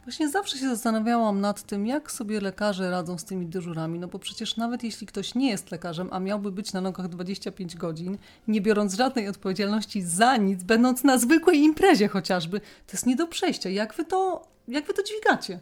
Właśnie 0.04 0.28
zawsze 0.28 0.58
się 0.58 0.68
zastanawiałam 0.68 1.40
nad 1.40 1.62
tym, 1.62 1.86
jak 1.86 2.12
sobie 2.12 2.40
lekarze 2.40 2.90
radzą 2.90 3.18
z 3.18 3.24
tymi 3.24 3.46
dyżurami, 3.46 3.98
no 3.98 4.08
bo 4.08 4.18
przecież 4.18 4.56
nawet 4.56 4.84
jeśli 4.84 5.06
ktoś 5.06 5.34
nie 5.34 5.50
jest 5.50 5.70
lekarzem, 5.70 6.08
a 6.12 6.20
miałby 6.20 6.52
być 6.52 6.72
na 6.72 6.80
nogach 6.80 7.08
25 7.08 7.76
godzin, 7.76 8.18
nie 8.48 8.60
biorąc 8.60 8.94
żadnej 8.94 9.28
odpowiedzialności 9.28 10.02
za 10.02 10.36
nic, 10.36 10.62
będąc 10.62 11.04
na 11.04 11.18
zwykłej 11.18 11.58
imprezie 11.58 12.08
chociażby, 12.08 12.60
to 12.60 12.92
jest 12.92 13.06
nie 13.06 13.16
do 13.16 13.26
przejścia. 13.26 13.70
Jak 13.70 13.94
wy 13.94 14.04
to, 14.04 14.48
jak 14.68 14.86
wy 14.86 14.94
to 14.94 15.02
dźwigacie? 15.02 15.60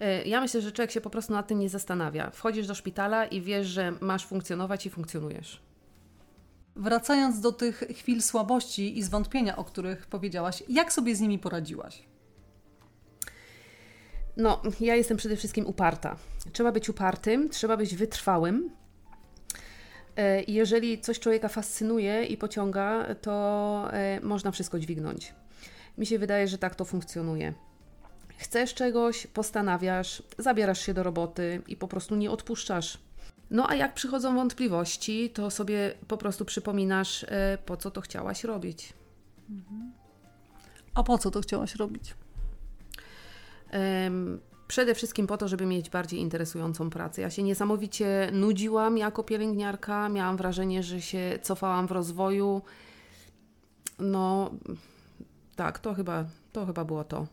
E, 0.00 0.22
ja 0.22 0.40
myślę, 0.40 0.60
że 0.60 0.72
człowiek 0.72 0.90
się 0.90 1.00
po 1.00 1.10
prostu 1.10 1.32
nad 1.32 1.46
tym 1.48 1.58
nie 1.58 1.68
zastanawia. 1.68 2.30
Wchodzisz 2.30 2.66
do 2.66 2.74
szpitala 2.74 3.26
i 3.26 3.40
wiesz, 3.40 3.66
że 3.66 3.92
masz 4.00 4.26
funkcjonować 4.26 4.86
i 4.86 4.90
funkcjonujesz. 4.90 5.62
Wracając 6.76 7.40
do 7.40 7.52
tych 7.52 7.78
chwil 7.78 8.22
słabości 8.22 8.98
i 8.98 9.02
zwątpienia, 9.02 9.56
o 9.56 9.64
których 9.64 10.06
powiedziałaś, 10.06 10.62
jak 10.68 10.92
sobie 10.92 11.16
z 11.16 11.20
nimi 11.20 11.38
poradziłaś? 11.38 12.02
No, 14.36 14.62
ja 14.80 14.94
jestem 14.94 15.16
przede 15.16 15.36
wszystkim 15.36 15.66
uparta. 15.66 16.16
Trzeba 16.52 16.72
być 16.72 16.88
upartym, 16.88 17.48
trzeba 17.48 17.76
być 17.76 17.94
wytrwałym. 17.94 18.70
E, 20.16 20.42
jeżeli 20.42 21.00
coś 21.00 21.20
człowieka 21.20 21.48
fascynuje 21.48 22.24
i 22.24 22.36
pociąga, 22.36 23.14
to 23.14 23.88
e, 23.92 24.20
można 24.20 24.50
wszystko 24.50 24.78
dźwignąć. 24.78 25.34
Mi 25.98 26.06
się 26.06 26.18
wydaje, 26.18 26.48
że 26.48 26.58
tak 26.58 26.74
to 26.74 26.84
funkcjonuje. 26.84 27.54
Chcesz 28.38 28.74
czegoś, 28.74 29.26
postanawiasz, 29.26 30.22
zabierasz 30.38 30.80
się 30.86 30.94
do 30.94 31.02
roboty 31.02 31.62
i 31.66 31.76
po 31.76 31.88
prostu 31.88 32.16
nie 32.16 32.30
odpuszczasz. 32.30 32.98
No 33.50 33.70
a 33.70 33.74
jak 33.74 33.94
przychodzą 33.94 34.34
wątpliwości, 34.34 35.30
to 35.30 35.50
sobie 35.50 35.94
po 36.08 36.16
prostu 36.16 36.44
przypominasz, 36.44 37.24
e, 37.28 37.58
po 37.66 37.76
co 37.76 37.90
to 37.90 38.00
chciałaś 38.00 38.44
robić. 38.44 38.92
A 40.94 41.02
po 41.02 41.18
co 41.18 41.30
to 41.30 41.40
chciałaś 41.40 41.74
robić? 41.74 42.14
Przede 44.68 44.94
wszystkim 44.94 45.26
po 45.26 45.36
to, 45.36 45.48
żeby 45.48 45.66
mieć 45.66 45.90
bardziej 45.90 46.20
interesującą 46.20 46.90
pracę. 46.90 47.22
Ja 47.22 47.30
się 47.30 47.42
niesamowicie 47.42 48.30
nudziłam 48.32 48.98
jako 48.98 49.24
pielęgniarka, 49.24 50.08
miałam 50.08 50.36
wrażenie, 50.36 50.82
że 50.82 51.00
się 51.00 51.38
cofałam 51.42 51.86
w 51.86 51.90
rozwoju. 51.90 52.62
No, 53.98 54.50
tak, 55.56 55.78
to 55.78 55.94
chyba, 55.94 56.24
to 56.52 56.66
chyba 56.66 56.84
było 56.84 57.04
to. 57.04 57.26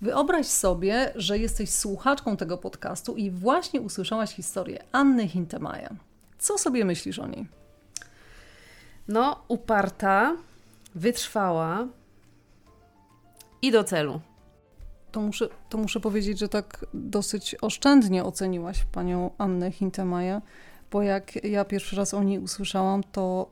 Wyobraź 0.00 0.46
sobie, 0.46 1.12
że 1.14 1.38
jesteś 1.38 1.70
słuchaczką 1.70 2.36
tego 2.36 2.58
podcastu 2.58 3.16
i 3.16 3.30
właśnie 3.30 3.80
usłyszałaś 3.80 4.30
historię 4.30 4.84
Anny 4.92 5.28
Hintemaja. 5.28 5.96
Co 6.38 6.58
sobie 6.58 6.84
myślisz 6.84 7.18
o 7.18 7.26
niej? 7.26 7.46
No, 9.08 9.44
uparta, 9.48 10.36
wytrwała 10.94 11.88
i 13.62 13.70
do 13.70 13.84
celu. 13.84 14.20
To 15.12 15.20
muszę, 15.20 15.48
to 15.68 15.78
muszę 15.78 16.00
powiedzieć, 16.00 16.38
że 16.38 16.48
tak 16.48 16.86
dosyć 16.94 17.56
oszczędnie 17.60 18.24
oceniłaś 18.24 18.84
panią 18.92 19.30
Annę 19.38 19.70
Hintemaja, 19.70 20.42
bo 20.90 21.02
jak 21.02 21.44
ja 21.44 21.64
pierwszy 21.64 21.96
raz 21.96 22.14
o 22.14 22.22
niej 22.22 22.38
usłyszałam, 22.38 23.02
to 23.12 23.50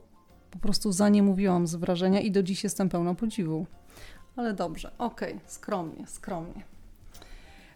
po 0.51 0.59
prostu 0.59 0.91
za 0.91 1.09
nie 1.09 1.23
mówiłam 1.23 1.67
z 1.67 1.75
wrażenia 1.75 2.19
i 2.19 2.31
do 2.31 2.43
dziś 2.43 2.63
jestem 2.63 2.89
pełna 2.89 3.15
podziwu. 3.15 3.65
Ale 4.37 4.53
dobrze, 4.53 4.91
okej, 4.97 5.33
okay. 5.33 5.49
skromnie, 5.49 6.07
skromnie. 6.07 6.63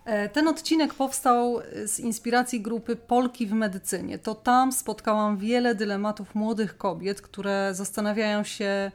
E, 0.05 0.29
ten 0.29 0.47
odcinek 0.47 0.93
powstał 0.93 1.59
z 1.85 1.99
inspiracji 1.99 2.61
grupy 2.61 2.95
Polki 2.95 3.47
w 3.47 3.53
medycynie. 3.53 4.19
To 4.19 4.35
tam 4.35 4.71
spotkałam 4.71 5.37
wiele 5.37 5.75
dylematów 5.75 6.35
młodych 6.35 6.77
kobiet, 6.77 7.21
które 7.21 7.69
zastanawiają 7.73 8.43
się, 8.43 8.91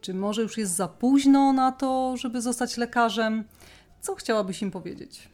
czy 0.00 0.14
może 0.14 0.42
już 0.42 0.58
jest 0.58 0.72
za 0.72 0.88
późno 0.88 1.52
na 1.52 1.72
to, 1.72 2.16
żeby 2.16 2.40
zostać 2.40 2.76
lekarzem. 2.76 3.44
Co 4.00 4.14
chciałabyś 4.14 4.62
im 4.62 4.70
powiedzieć? 4.70 5.28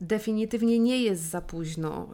Definitywnie 0.00 0.78
nie 0.78 1.02
jest 1.02 1.22
za 1.22 1.40
późno. 1.40 2.08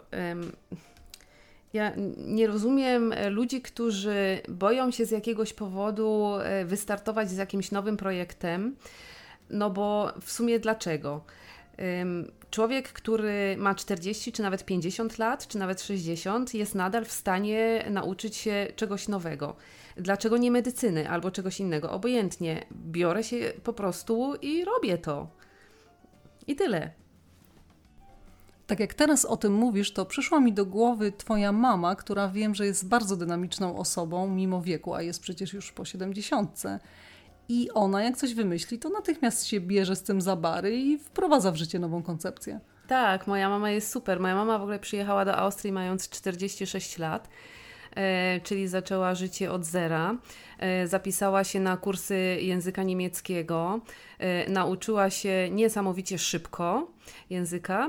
Ja 1.72 1.92
nie 2.16 2.46
rozumiem 2.46 3.12
e, 3.12 3.30
ludzi, 3.30 3.62
którzy 3.62 4.40
boją 4.48 4.90
się 4.90 5.06
z 5.06 5.10
jakiegoś 5.10 5.52
powodu 5.52 6.34
e, 6.42 6.64
wystartować 6.64 7.30
z 7.30 7.36
jakimś 7.36 7.70
nowym 7.70 7.96
projektem, 7.96 8.76
no 9.50 9.70
bo 9.70 10.12
w 10.20 10.32
sumie 10.32 10.58
dlaczego? 10.58 11.24
człowiek, 12.50 12.92
który 12.92 13.56
ma 13.58 13.74
40, 13.74 14.32
czy 14.32 14.42
nawet 14.42 14.64
50 14.64 15.18
lat, 15.18 15.48
czy 15.48 15.58
nawet 15.58 15.82
60, 15.82 16.54
jest 16.54 16.74
nadal 16.74 17.04
w 17.04 17.12
stanie 17.12 17.84
nauczyć 17.90 18.36
się 18.36 18.66
czegoś 18.76 19.08
nowego. 19.08 19.56
Dlaczego 19.96 20.36
nie 20.36 20.50
medycyny 20.50 21.10
albo 21.10 21.30
czegoś 21.30 21.60
innego? 21.60 21.90
Obojętnie. 21.90 22.66
Biorę 22.72 23.24
się 23.24 23.52
po 23.62 23.72
prostu 23.72 24.34
i 24.42 24.64
robię 24.64 24.98
to. 24.98 25.28
I 26.46 26.56
tyle. 26.56 27.01
Tak 28.72 28.80
jak 28.80 28.94
teraz 28.94 29.24
o 29.24 29.36
tym 29.36 29.52
mówisz, 29.52 29.92
to 29.92 30.06
przyszła 30.06 30.40
mi 30.40 30.52
do 30.52 30.66
głowy 30.66 31.12
Twoja 31.12 31.52
mama, 31.52 31.96
która 31.96 32.28
wiem, 32.28 32.54
że 32.54 32.66
jest 32.66 32.88
bardzo 32.88 33.16
dynamiczną 33.16 33.78
osobą 33.78 34.28
mimo 34.28 34.62
wieku, 34.62 34.94
a 34.94 35.02
jest 35.02 35.22
przecież 35.22 35.52
już 35.52 35.72
po 35.72 35.84
70. 35.84 36.62
I 37.48 37.70
ona, 37.70 38.02
jak 38.02 38.16
coś 38.16 38.34
wymyśli, 38.34 38.78
to 38.78 38.88
natychmiast 38.88 39.46
się 39.46 39.60
bierze 39.60 39.96
z 39.96 40.02
tym 40.02 40.20
za 40.20 40.36
bary 40.36 40.76
i 40.76 40.98
wprowadza 40.98 41.52
w 41.52 41.56
życie 41.56 41.78
nową 41.78 42.02
koncepcję. 42.02 42.60
Tak, 42.86 43.26
moja 43.26 43.48
mama 43.48 43.70
jest 43.70 43.90
super. 43.90 44.20
Moja 44.20 44.34
mama 44.34 44.58
w 44.58 44.62
ogóle 44.62 44.78
przyjechała 44.78 45.24
do 45.24 45.36
Austrii 45.36 45.72
mając 45.72 46.08
46 46.08 46.98
lat. 46.98 47.28
E, 47.96 48.40
czyli 48.40 48.68
zaczęła 48.68 49.14
życie 49.14 49.52
od 49.52 49.64
zera. 49.64 50.16
E, 50.58 50.86
zapisała 50.86 51.44
się 51.44 51.60
na 51.60 51.76
kursy 51.76 52.16
języka 52.40 52.82
niemieckiego, 52.82 53.80
e, 54.18 54.50
nauczyła 54.50 55.10
się 55.10 55.48
niesamowicie 55.50 56.18
szybko 56.18 56.90
języka. 57.30 57.88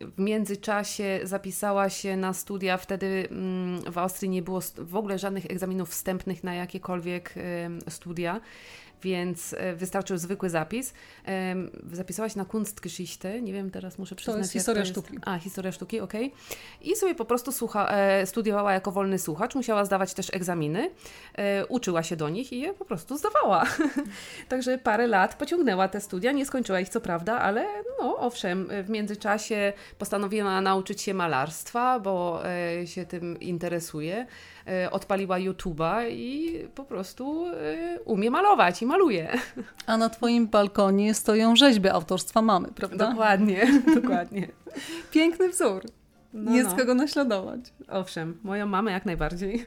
W 0.00 0.18
międzyczasie 0.18 1.20
zapisała 1.22 1.90
się 1.90 2.16
na 2.16 2.32
studia, 2.32 2.76
wtedy 2.76 3.28
mm, 3.30 3.92
w 3.92 3.98
Austrii 3.98 4.28
nie 4.28 4.42
było 4.42 4.60
w 4.78 4.96
ogóle 4.96 5.18
żadnych 5.18 5.46
egzaminów 5.46 5.90
wstępnych 5.90 6.44
na 6.44 6.54
jakiekolwiek 6.54 7.34
studia 7.88 8.40
więc 9.02 9.54
e, 9.58 9.74
wystarczył 9.74 10.18
zwykły 10.18 10.50
zapis. 10.50 10.94
Zapisałaś 11.92 12.36
na 12.36 12.44
Kunstgeschichte, 12.44 13.42
nie 13.42 13.52
wiem, 13.52 13.70
teraz 13.70 13.98
muszę 13.98 14.14
przyznać. 14.14 14.34
To 14.34 14.38
jest 14.38 14.52
historia 14.52 14.82
to 14.82 14.88
jest. 14.88 15.00
sztuki. 15.00 15.18
A, 15.24 15.38
historia 15.38 15.72
sztuki, 15.72 16.00
okej. 16.00 16.26
Okay. 16.26 16.92
I 16.92 16.96
sobie 16.96 17.14
po 17.14 17.24
prostu 17.24 17.52
słucha, 17.52 17.88
e, 17.88 18.26
studiowała 18.26 18.72
jako 18.72 18.92
wolny 18.92 19.18
słuchacz, 19.18 19.54
musiała 19.54 19.84
zdawać 19.84 20.14
też 20.14 20.34
egzaminy, 20.34 20.90
e, 21.34 21.66
uczyła 21.66 22.02
się 22.02 22.16
do 22.16 22.28
nich 22.28 22.52
i 22.52 22.60
je 22.60 22.74
po 22.74 22.84
prostu 22.84 23.18
zdawała. 23.18 23.66
Także 24.48 24.78
parę 24.78 25.06
lat 25.06 25.34
pociągnęła 25.34 25.88
te 25.88 26.00
studia, 26.00 26.32
nie 26.32 26.46
skończyła 26.46 26.80
ich 26.80 26.88
co 26.88 27.00
prawda, 27.00 27.38
ale 27.38 27.66
no 28.00 28.18
owszem, 28.18 28.68
w 28.84 28.90
międzyczasie 28.90 29.72
postanowiła 29.98 30.60
nauczyć 30.60 31.00
się 31.00 31.14
malarstwa, 31.14 32.00
bo 32.00 32.42
się 32.84 33.06
tym 33.06 33.40
interesuje. 33.40 34.26
Odpaliła 34.90 35.36
YouTube'a 35.36 36.10
i 36.10 36.58
po 36.74 36.84
prostu 36.84 37.46
umie 38.04 38.30
malować 38.30 38.82
i 38.82 38.86
maluje. 38.86 39.38
A 39.86 39.96
na 39.96 40.08
Twoim 40.08 40.46
balkonie 40.48 41.14
stoją 41.14 41.56
rzeźby 41.56 41.88
autorstwa 41.88 42.42
mamy, 42.42 42.68
prawda? 42.68 43.10
Dokładnie, 43.10 43.66
dokładnie. 44.00 44.48
Piękny 45.10 45.48
wzór. 45.48 45.82
No, 46.32 46.54
Jest 46.56 46.70
no. 46.70 46.76
kogo 46.76 46.94
naśladować. 46.94 47.60
Owszem, 47.88 48.38
moją 48.42 48.66
mamę 48.66 48.92
jak 48.92 49.06
najbardziej. 49.06 49.66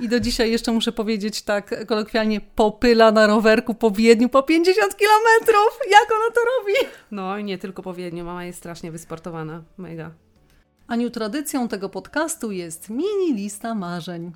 I 0.00 0.08
do 0.08 0.20
dzisiaj 0.20 0.50
jeszcze 0.50 0.72
muszę 0.72 0.92
powiedzieć 0.92 1.42
tak 1.42 1.86
kolokwialnie, 1.86 2.40
popyla 2.40 3.12
na 3.12 3.26
rowerku 3.26 3.74
po 3.74 3.90
Wiedniu 3.90 4.28
po 4.28 4.42
50 4.42 4.96
kilometrów. 4.96 5.78
Jak 5.90 6.12
ona 6.12 6.34
to 6.34 6.40
robi? 6.40 6.92
No 7.10 7.38
i 7.38 7.44
nie 7.44 7.58
tylko 7.58 7.82
po 7.82 7.94
Wiedniu, 7.94 8.24
mama 8.24 8.44
jest 8.44 8.58
strasznie 8.58 8.90
wysportowana, 8.92 9.62
mega. 9.78 10.10
Aniu, 10.86 11.10
tradycją 11.10 11.68
tego 11.68 11.88
podcastu 11.88 12.52
jest 12.52 12.90
mini 12.90 13.34
lista 13.34 13.74
marzeń. 13.74 14.32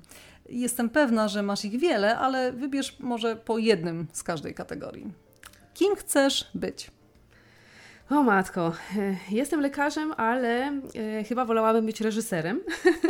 Jestem 0.49 0.89
pewna, 0.89 1.27
że 1.27 1.43
masz 1.43 1.65
ich 1.65 1.79
wiele, 1.79 2.17
ale 2.17 2.51
wybierz 2.51 2.99
może 2.99 3.35
po 3.35 3.57
jednym 3.57 4.07
z 4.11 4.23
każdej 4.23 4.53
kategorii. 4.53 5.11
Kim 5.73 5.95
chcesz 5.95 6.51
być? 6.55 6.91
O 8.11 8.23
matko, 8.23 8.73
e, 8.97 9.15
jestem 9.29 9.61
lekarzem, 9.61 10.13
ale 10.17 10.81
e, 10.95 11.23
chyba 11.23 11.45
wolałabym 11.45 11.85
być 11.85 12.01
reżyserem. 12.01 12.61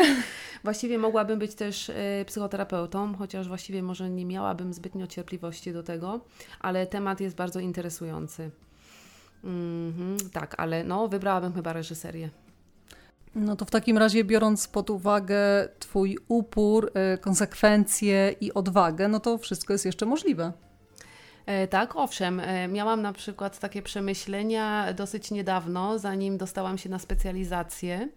właściwie 0.64 0.98
mogłabym 0.98 1.40
być 1.40 1.56
też 1.56 1.90
e, 1.90 2.26
psychoterapeutą, 2.26 3.16
chociaż 3.16 3.48
właściwie 3.48 3.84
może 3.84 4.10
nie 4.10 4.26
miałabym 4.26 4.74
zbytnio 4.74 5.08
cierpliwości 5.08 5.74
do 5.74 5.84
tego, 5.84 6.22
ale 6.60 6.88
temat 6.88 7.22
jest 7.22 7.36
bardzo 7.36 7.60
interesujący. 7.60 8.52
Mm 9.44 9.94
-hmm, 9.94 10.30
tak, 10.30 10.56
ale 10.58 10.84
no, 10.84 11.08
wybrałabym 11.08 11.54
chyba 11.54 11.74
reżyserię. 11.74 12.30
No 13.36 13.56
to 13.56 13.66
w 13.66 13.72
takim 13.72 13.98
razie, 13.98 14.24
biorąc 14.24 14.68
pod 14.68 14.90
uwagę 14.90 15.70
Twój 15.80 16.18
upór, 16.28 16.92
konsekwencje 17.22 18.36
i 18.42 18.54
odwagę, 18.54 19.08
no 19.08 19.20
to 19.20 19.38
wszystko 19.38 19.74
jest 19.74 19.86
jeszcze 19.86 20.06
możliwe. 20.06 20.52
E, 21.46 21.68
tak, 21.68 21.96
owszem. 21.96 22.40
E, 22.40 22.68
miałam 22.68 23.02
na 23.02 23.14
przykład 23.14 23.60
takie 23.60 23.82
przemyślenia 23.82 24.94
dosyć 24.94 25.32
niedawno, 25.32 26.00
zanim 26.00 26.38
dostałam 26.38 26.78
się 26.78 26.90
na 26.90 27.00
specjalizację. 27.00 28.10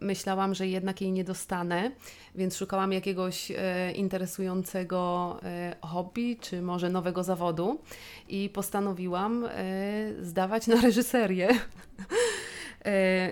Myślałam, 0.00 0.54
że 0.54 0.66
jednak 0.66 1.00
jej 1.00 1.12
nie 1.12 1.24
dostanę, 1.24 1.90
więc 2.34 2.56
szukałam 2.56 2.92
jakiegoś 2.92 3.50
e, 3.50 3.92
interesującego 3.92 5.36
hobby, 5.82 6.36
czy 6.40 6.62
może 6.62 6.90
nowego 6.90 7.24
zawodu 7.24 7.80
i 8.28 8.48
postanowiłam 8.48 9.48
zdawać 10.20 10.66
na 10.66 10.80
reżyserię. 10.80 11.48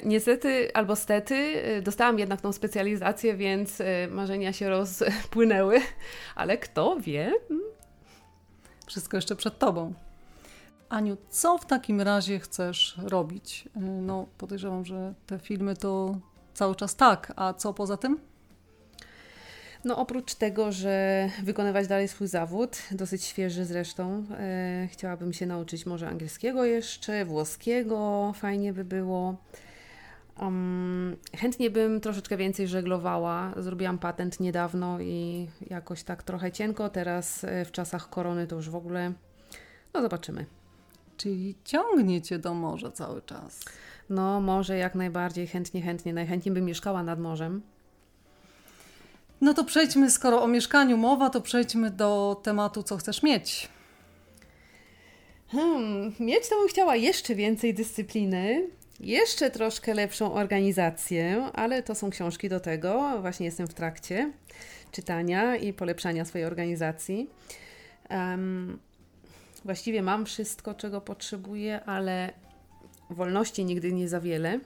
Niestety 0.05 0.71
albo 0.75 0.97
stety 0.97 1.63
dostałam 1.83 2.19
jednak 2.19 2.41
tą 2.41 2.53
specjalizację, 2.53 3.37
więc 3.37 3.83
marzenia 4.11 4.53
się 4.53 4.69
rozpłynęły, 4.69 5.81
ale 6.35 6.59
kto 6.59 6.97
wie? 7.01 7.33
Wszystko 8.89 9.17
jeszcze 9.17 9.37
przed 9.37 9.59
tobą. 9.59 9.95
Aniu, 10.89 11.17
co 11.31 11.59
w 11.59 11.67
takim 11.67 12.01
razie 12.01 12.39
chcesz 12.41 12.99
robić? 13.03 13.69
No, 14.03 14.27
podejrzewam, 14.39 14.85
że 14.85 15.15
te 15.27 15.39
filmy 15.39 15.77
to 15.77 16.19
cały 16.55 16.77
czas 16.77 16.97
tak, 16.97 17.33
a 17.37 17.55
co 17.55 17.75
poza 17.75 17.97
tym? 17.97 18.21
No 19.85 19.97
oprócz 19.97 20.35
tego, 20.35 20.73
że 20.73 21.29
wykonywać 21.43 21.89
dalej 21.89 22.09
swój 22.09 22.27
zawód, 22.27 22.79
dosyć 22.91 23.25
świeży 23.25 23.65
zresztą, 23.65 24.25
e, 24.31 24.89
chciałabym 24.93 25.33
się 25.33 25.47
nauczyć 25.47 25.87
może 25.87 26.09
angielskiego 26.09 26.65
jeszcze, 26.65 27.25
włoskiego, 27.25 28.33
fajnie 28.37 28.73
by 28.73 28.85
było. 28.85 29.37
Um, 30.41 31.17
chętnie 31.37 31.71
bym 31.71 32.01
troszeczkę 32.01 32.37
więcej 32.37 32.69
żeglowała. 32.69 33.55
Zrobiłam 33.57 33.99
patent 33.99 34.41
niedawno 34.41 35.01
i 35.01 35.49
jakoś 35.71 36.03
tak 36.03 36.23
trochę 36.23 36.53
cienko. 36.53 36.89
Teraz 36.89 37.45
e, 37.45 37.65
w 37.65 37.73
czasach 37.73 38.11
korony 38.11 38.47
to 38.47 38.57
już 38.57 38.71
w 38.71 38.77
ogóle. 38.77 39.13
No 39.95 40.03
zobaczymy. 40.03 40.47
Czyli 41.17 41.55
ciągnie 41.65 42.23
cię 42.23 42.39
do 42.39 42.55
morza 42.55 42.91
cały 42.91 43.23
czas. 43.23 43.61
No, 44.11 44.41
może 44.41 44.77
jak 44.77 44.95
najbardziej, 44.95 45.47
chętnie, 45.47 45.83
chętnie. 45.83 46.13
Najchętniej 46.13 46.55
bym 46.55 46.65
mieszkała 46.65 47.03
nad 47.03 47.21
morzem. 47.21 47.63
No 49.41 49.55
to 49.55 49.65
przejdźmy, 49.65 50.11
skoro 50.11 50.43
o 50.43 50.49
mieszkaniu 50.49 50.97
mowa, 50.97 51.31
to 51.31 51.41
przejdźmy 51.41 51.91
do 51.91 52.41
tematu, 52.43 52.83
co 52.83 52.97
chcesz 52.97 53.23
mieć. 53.23 53.69
Hmm, 55.49 56.13
mieć 56.21 56.49
to 56.49 56.59
bym 56.59 56.69
chciała 56.69 56.97
jeszcze 56.97 57.35
więcej 57.35 57.75
dyscypliny, 57.75 58.69
jeszcze 59.01 59.51
troszkę 59.51 59.95
lepszą 59.95 60.35
organizację, 60.35 61.51
ale 61.53 61.83
to 61.83 61.95
są 61.95 62.11
książki 62.11 62.49
do 62.49 62.61
tego. 62.61 63.19
Właśnie 63.21 63.47
jestem 63.47 63.67
w 63.67 63.75
trakcie 63.75 64.33
czytania 64.93 65.57
i 65.57 65.73
polepszania 65.73 66.25
swojej 66.25 66.47
organizacji. 66.47 67.31
Um, 68.11 68.79
właściwie 69.65 70.03
mam 70.03 70.27
wszystko, 70.27 70.75
czego 70.75 71.01
potrzebuję, 71.01 71.85
ale 71.85 72.33
wolności 73.11 73.65
nigdy 73.65 73.93
nie 73.93 74.09
za 74.09 74.21
wiele. 74.21 74.61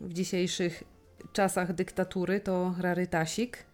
W 0.00 0.12
dzisiejszych 0.12 0.84
czasach 1.32 1.72
dyktatury 1.72 2.40
to 2.40 2.74
rarytasik. 2.78 3.64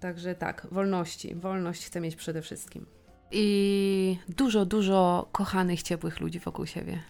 Także 0.00 0.34
tak, 0.34 0.66
wolności. 0.70 1.34
Wolność 1.34 1.86
chcę 1.86 2.00
mieć 2.00 2.16
przede 2.16 2.42
wszystkim. 2.42 2.86
I 3.30 4.18
dużo, 4.28 4.66
dużo 4.66 5.28
kochanych, 5.32 5.82
ciepłych 5.82 6.20
ludzi 6.20 6.40
wokół 6.40 6.66
siebie. 6.66 7.02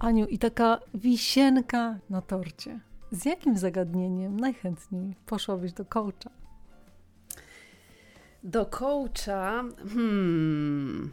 Aniu, 0.00 0.26
i 0.26 0.38
taka 0.38 0.80
wisienka 0.94 1.98
na 2.10 2.22
torcie. 2.22 2.80
Z 3.10 3.24
jakim 3.24 3.58
zagadnieniem 3.58 4.40
najchętniej 4.40 5.14
poszłabyś 5.26 5.72
do 5.72 5.84
coacha? 5.84 6.30
Do 8.42 8.66
coacha. 8.66 9.64
Hmm. 9.94 11.12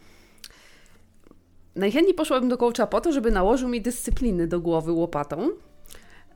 Najchętniej 1.75 2.15
poszłabym 2.15 2.49
do 2.49 2.57
coacha 2.57 2.87
po 2.87 3.01
to, 3.01 3.11
żeby 3.11 3.31
nałożył 3.31 3.69
mi 3.69 3.81
dyscypliny 3.81 4.47
do 4.47 4.59
głowy 4.59 4.91
łopatą 4.91 5.49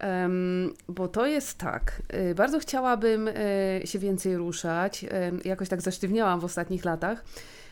Um, 0.04 0.74
bo 0.88 1.08
to 1.08 1.26
jest 1.26 1.58
tak, 1.58 2.02
y, 2.32 2.36
bardzo 2.36 2.60
chciałabym 2.60 3.28
y, 3.28 3.34
się 3.86 4.00
więcej 4.00 4.38
ruszać, 4.38 5.06
jakoś 5.46 5.70
tak 5.70 5.82
zasztywniałam 5.82 6.40
w 6.40 6.46
ostatnich 6.46 6.86
latach. 6.86 7.24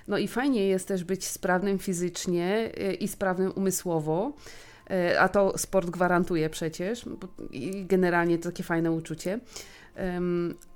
No 0.08 0.18
i 0.18 0.28
fajnie 0.28 0.68
jest 0.68 0.88
też 0.88 1.04
być 1.04 1.26
sprawnym 1.26 1.80
fizycznie 1.80 2.72
i 3.00 3.08
sprawnym 3.08 3.52
umysłowo, 3.56 4.34
a 5.20 5.30
to 5.30 5.58
sport 5.58 5.89
gwarantuje 5.89 6.50
przecież 6.50 7.06
i 7.52 7.86
generalnie 7.86 8.38
to 8.38 8.52
takie 8.52 8.63
fajne 8.63 8.91
uczucie. 8.91 9.39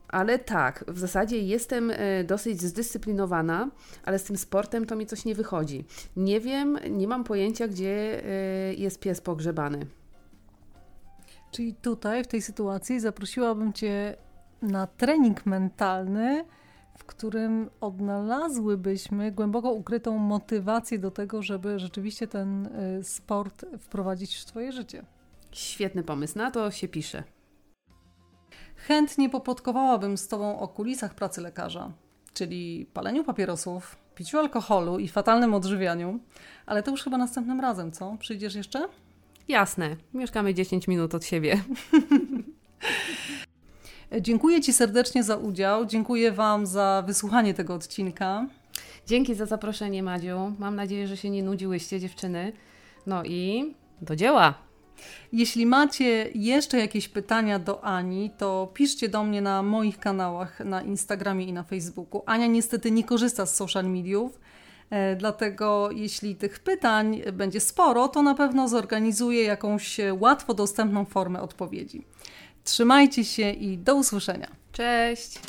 Ale 0.08 0.40
tak, 0.40 0.86
w 0.88 1.00
zasadzie 1.00 1.40
jestem 1.40 1.92
e, 1.92 2.24
dosyć 2.24 2.62
zdyscyplinowana, 2.62 3.70
ale 4.06 4.20
z 4.20 4.24
tym 4.24 4.38
sportem 4.38 4.86
to 4.86 4.96
mi 4.96 5.06
coś 5.06 5.26
nie 5.26 5.36
wychodzi. 5.36 5.86
Nie 6.16 6.40
wiem, 6.40 6.80
nie 6.90 7.08
mam 7.08 7.24
pojęcia, 7.24 7.68
gdzie 7.68 8.26
e, 8.26 8.74
jest 8.74 9.00
pies 9.00 9.22
pogrzebany. 9.22 9.86
Czyli 11.52 11.74
tutaj, 11.74 12.24
w 12.24 12.28
tej 12.28 12.42
sytuacji, 12.42 13.00
zaprosiłabym 13.00 13.74
Cię 13.74 14.16
na 14.62 14.88
trening 14.88 15.46
mentalny, 15.46 16.46
w 17.00 17.04
którym 17.04 17.70
odnalazłybyśmy 17.82 19.32
głęboko 19.32 19.72
ukrytą 19.72 20.18
motywację 20.18 21.00
do 21.00 21.12
tego, 21.12 21.42
żeby 21.42 21.80
rzeczywiście 21.80 22.28
ten 22.28 22.66
y, 22.66 23.04
sport 23.04 23.66
wprowadzić 23.80 24.36
w 24.36 24.48
swoje 24.48 24.72
życie. 24.72 25.06
Świetny 25.52 26.04
pomysł, 26.04 26.38
na 26.38 26.52
to 26.52 26.72
się 26.72 26.88
pisze. 26.88 27.24
Chętnie 28.76 29.30
poplotkowałabym 29.30 30.18
z 30.18 30.28
Tobą 30.28 30.60
o 30.60 30.68
kulisach 30.68 31.16
pracy 31.16 31.42
lekarza, 31.42 31.92
czyli 32.34 32.90
paleniu 32.94 33.24
papierosów, 33.24 33.98
piciu 34.16 34.40
alkoholu 34.40 35.00
i 35.00 35.08
fatalnym 35.08 35.54
odżywianiu, 35.54 36.20
ale 36.66 36.84
to 36.84 36.92
już 36.92 37.04
chyba 37.04 37.18
następnym 37.18 37.60
razem, 37.60 37.92
co? 37.92 38.18
Przyjdziesz 38.20 38.56
jeszcze? 38.56 38.88
Jasne, 39.48 39.96
mieszkamy 40.14 40.54
10 40.54 40.88
minut 40.88 41.16
od 41.16 41.26
siebie. 41.26 41.62
Dziękuję 44.22 44.62
Ci 44.62 44.74
serdecznie 44.74 45.24
za 45.24 45.38
udział. 45.38 45.86
Dziękuję 45.86 46.32
Wam 46.32 46.66
za 46.66 47.04
wysłuchanie 47.08 47.54
tego 47.54 47.74
odcinka. 47.74 48.48
Dzięki 49.08 49.36
za 49.36 49.46
zaproszenie, 49.46 50.04
Madziu. 50.04 50.54
Mam 50.60 50.76
nadzieję, 50.76 51.08
że 51.08 51.18
się 51.18 51.30
nie 51.30 51.44
nudziłyście, 51.44 52.00
dziewczyny. 52.00 52.54
No 53.06 53.24
i 53.24 53.74
do 54.02 54.16
dzieła. 54.16 54.54
Jeśli 55.34 55.66
macie 55.66 56.30
jeszcze 56.36 56.80
jakieś 56.80 57.08
pytania 57.08 57.60
do 57.60 57.84
Ani, 57.84 58.32
to 58.38 58.72
piszcie 58.74 59.10
do 59.10 59.24
mnie 59.24 59.42
na 59.42 59.64
moich 59.64 60.00
kanałach 60.00 60.60
na 60.60 60.82
Instagramie 60.82 61.46
i 61.46 61.54
na 61.54 61.64
Facebooku. 61.64 62.24
Ania 62.26 62.48
niestety 62.48 62.92
nie 62.92 63.04
korzysta 63.04 63.46
z 63.46 63.56
social 63.56 63.86
mediów, 63.86 64.40
e, 64.90 65.16
dlatego 65.16 65.92
jeśli 65.92 66.36
tych 66.36 66.60
pytań 66.60 67.22
będzie 67.34 67.60
sporo, 67.60 68.08
to 68.08 68.24
na 68.24 68.36
pewno 68.36 68.68
zorganizuję 68.68 69.44
jakąś 69.44 69.98
łatwo 70.20 70.54
dostępną 70.54 71.06
formę 71.06 71.42
odpowiedzi. 71.42 72.06
Trzymajcie 72.64 73.26
się 73.26 73.52
i 73.52 73.78
do 73.78 73.96
usłyszenia. 73.96 74.48
Cześć! 74.72 75.40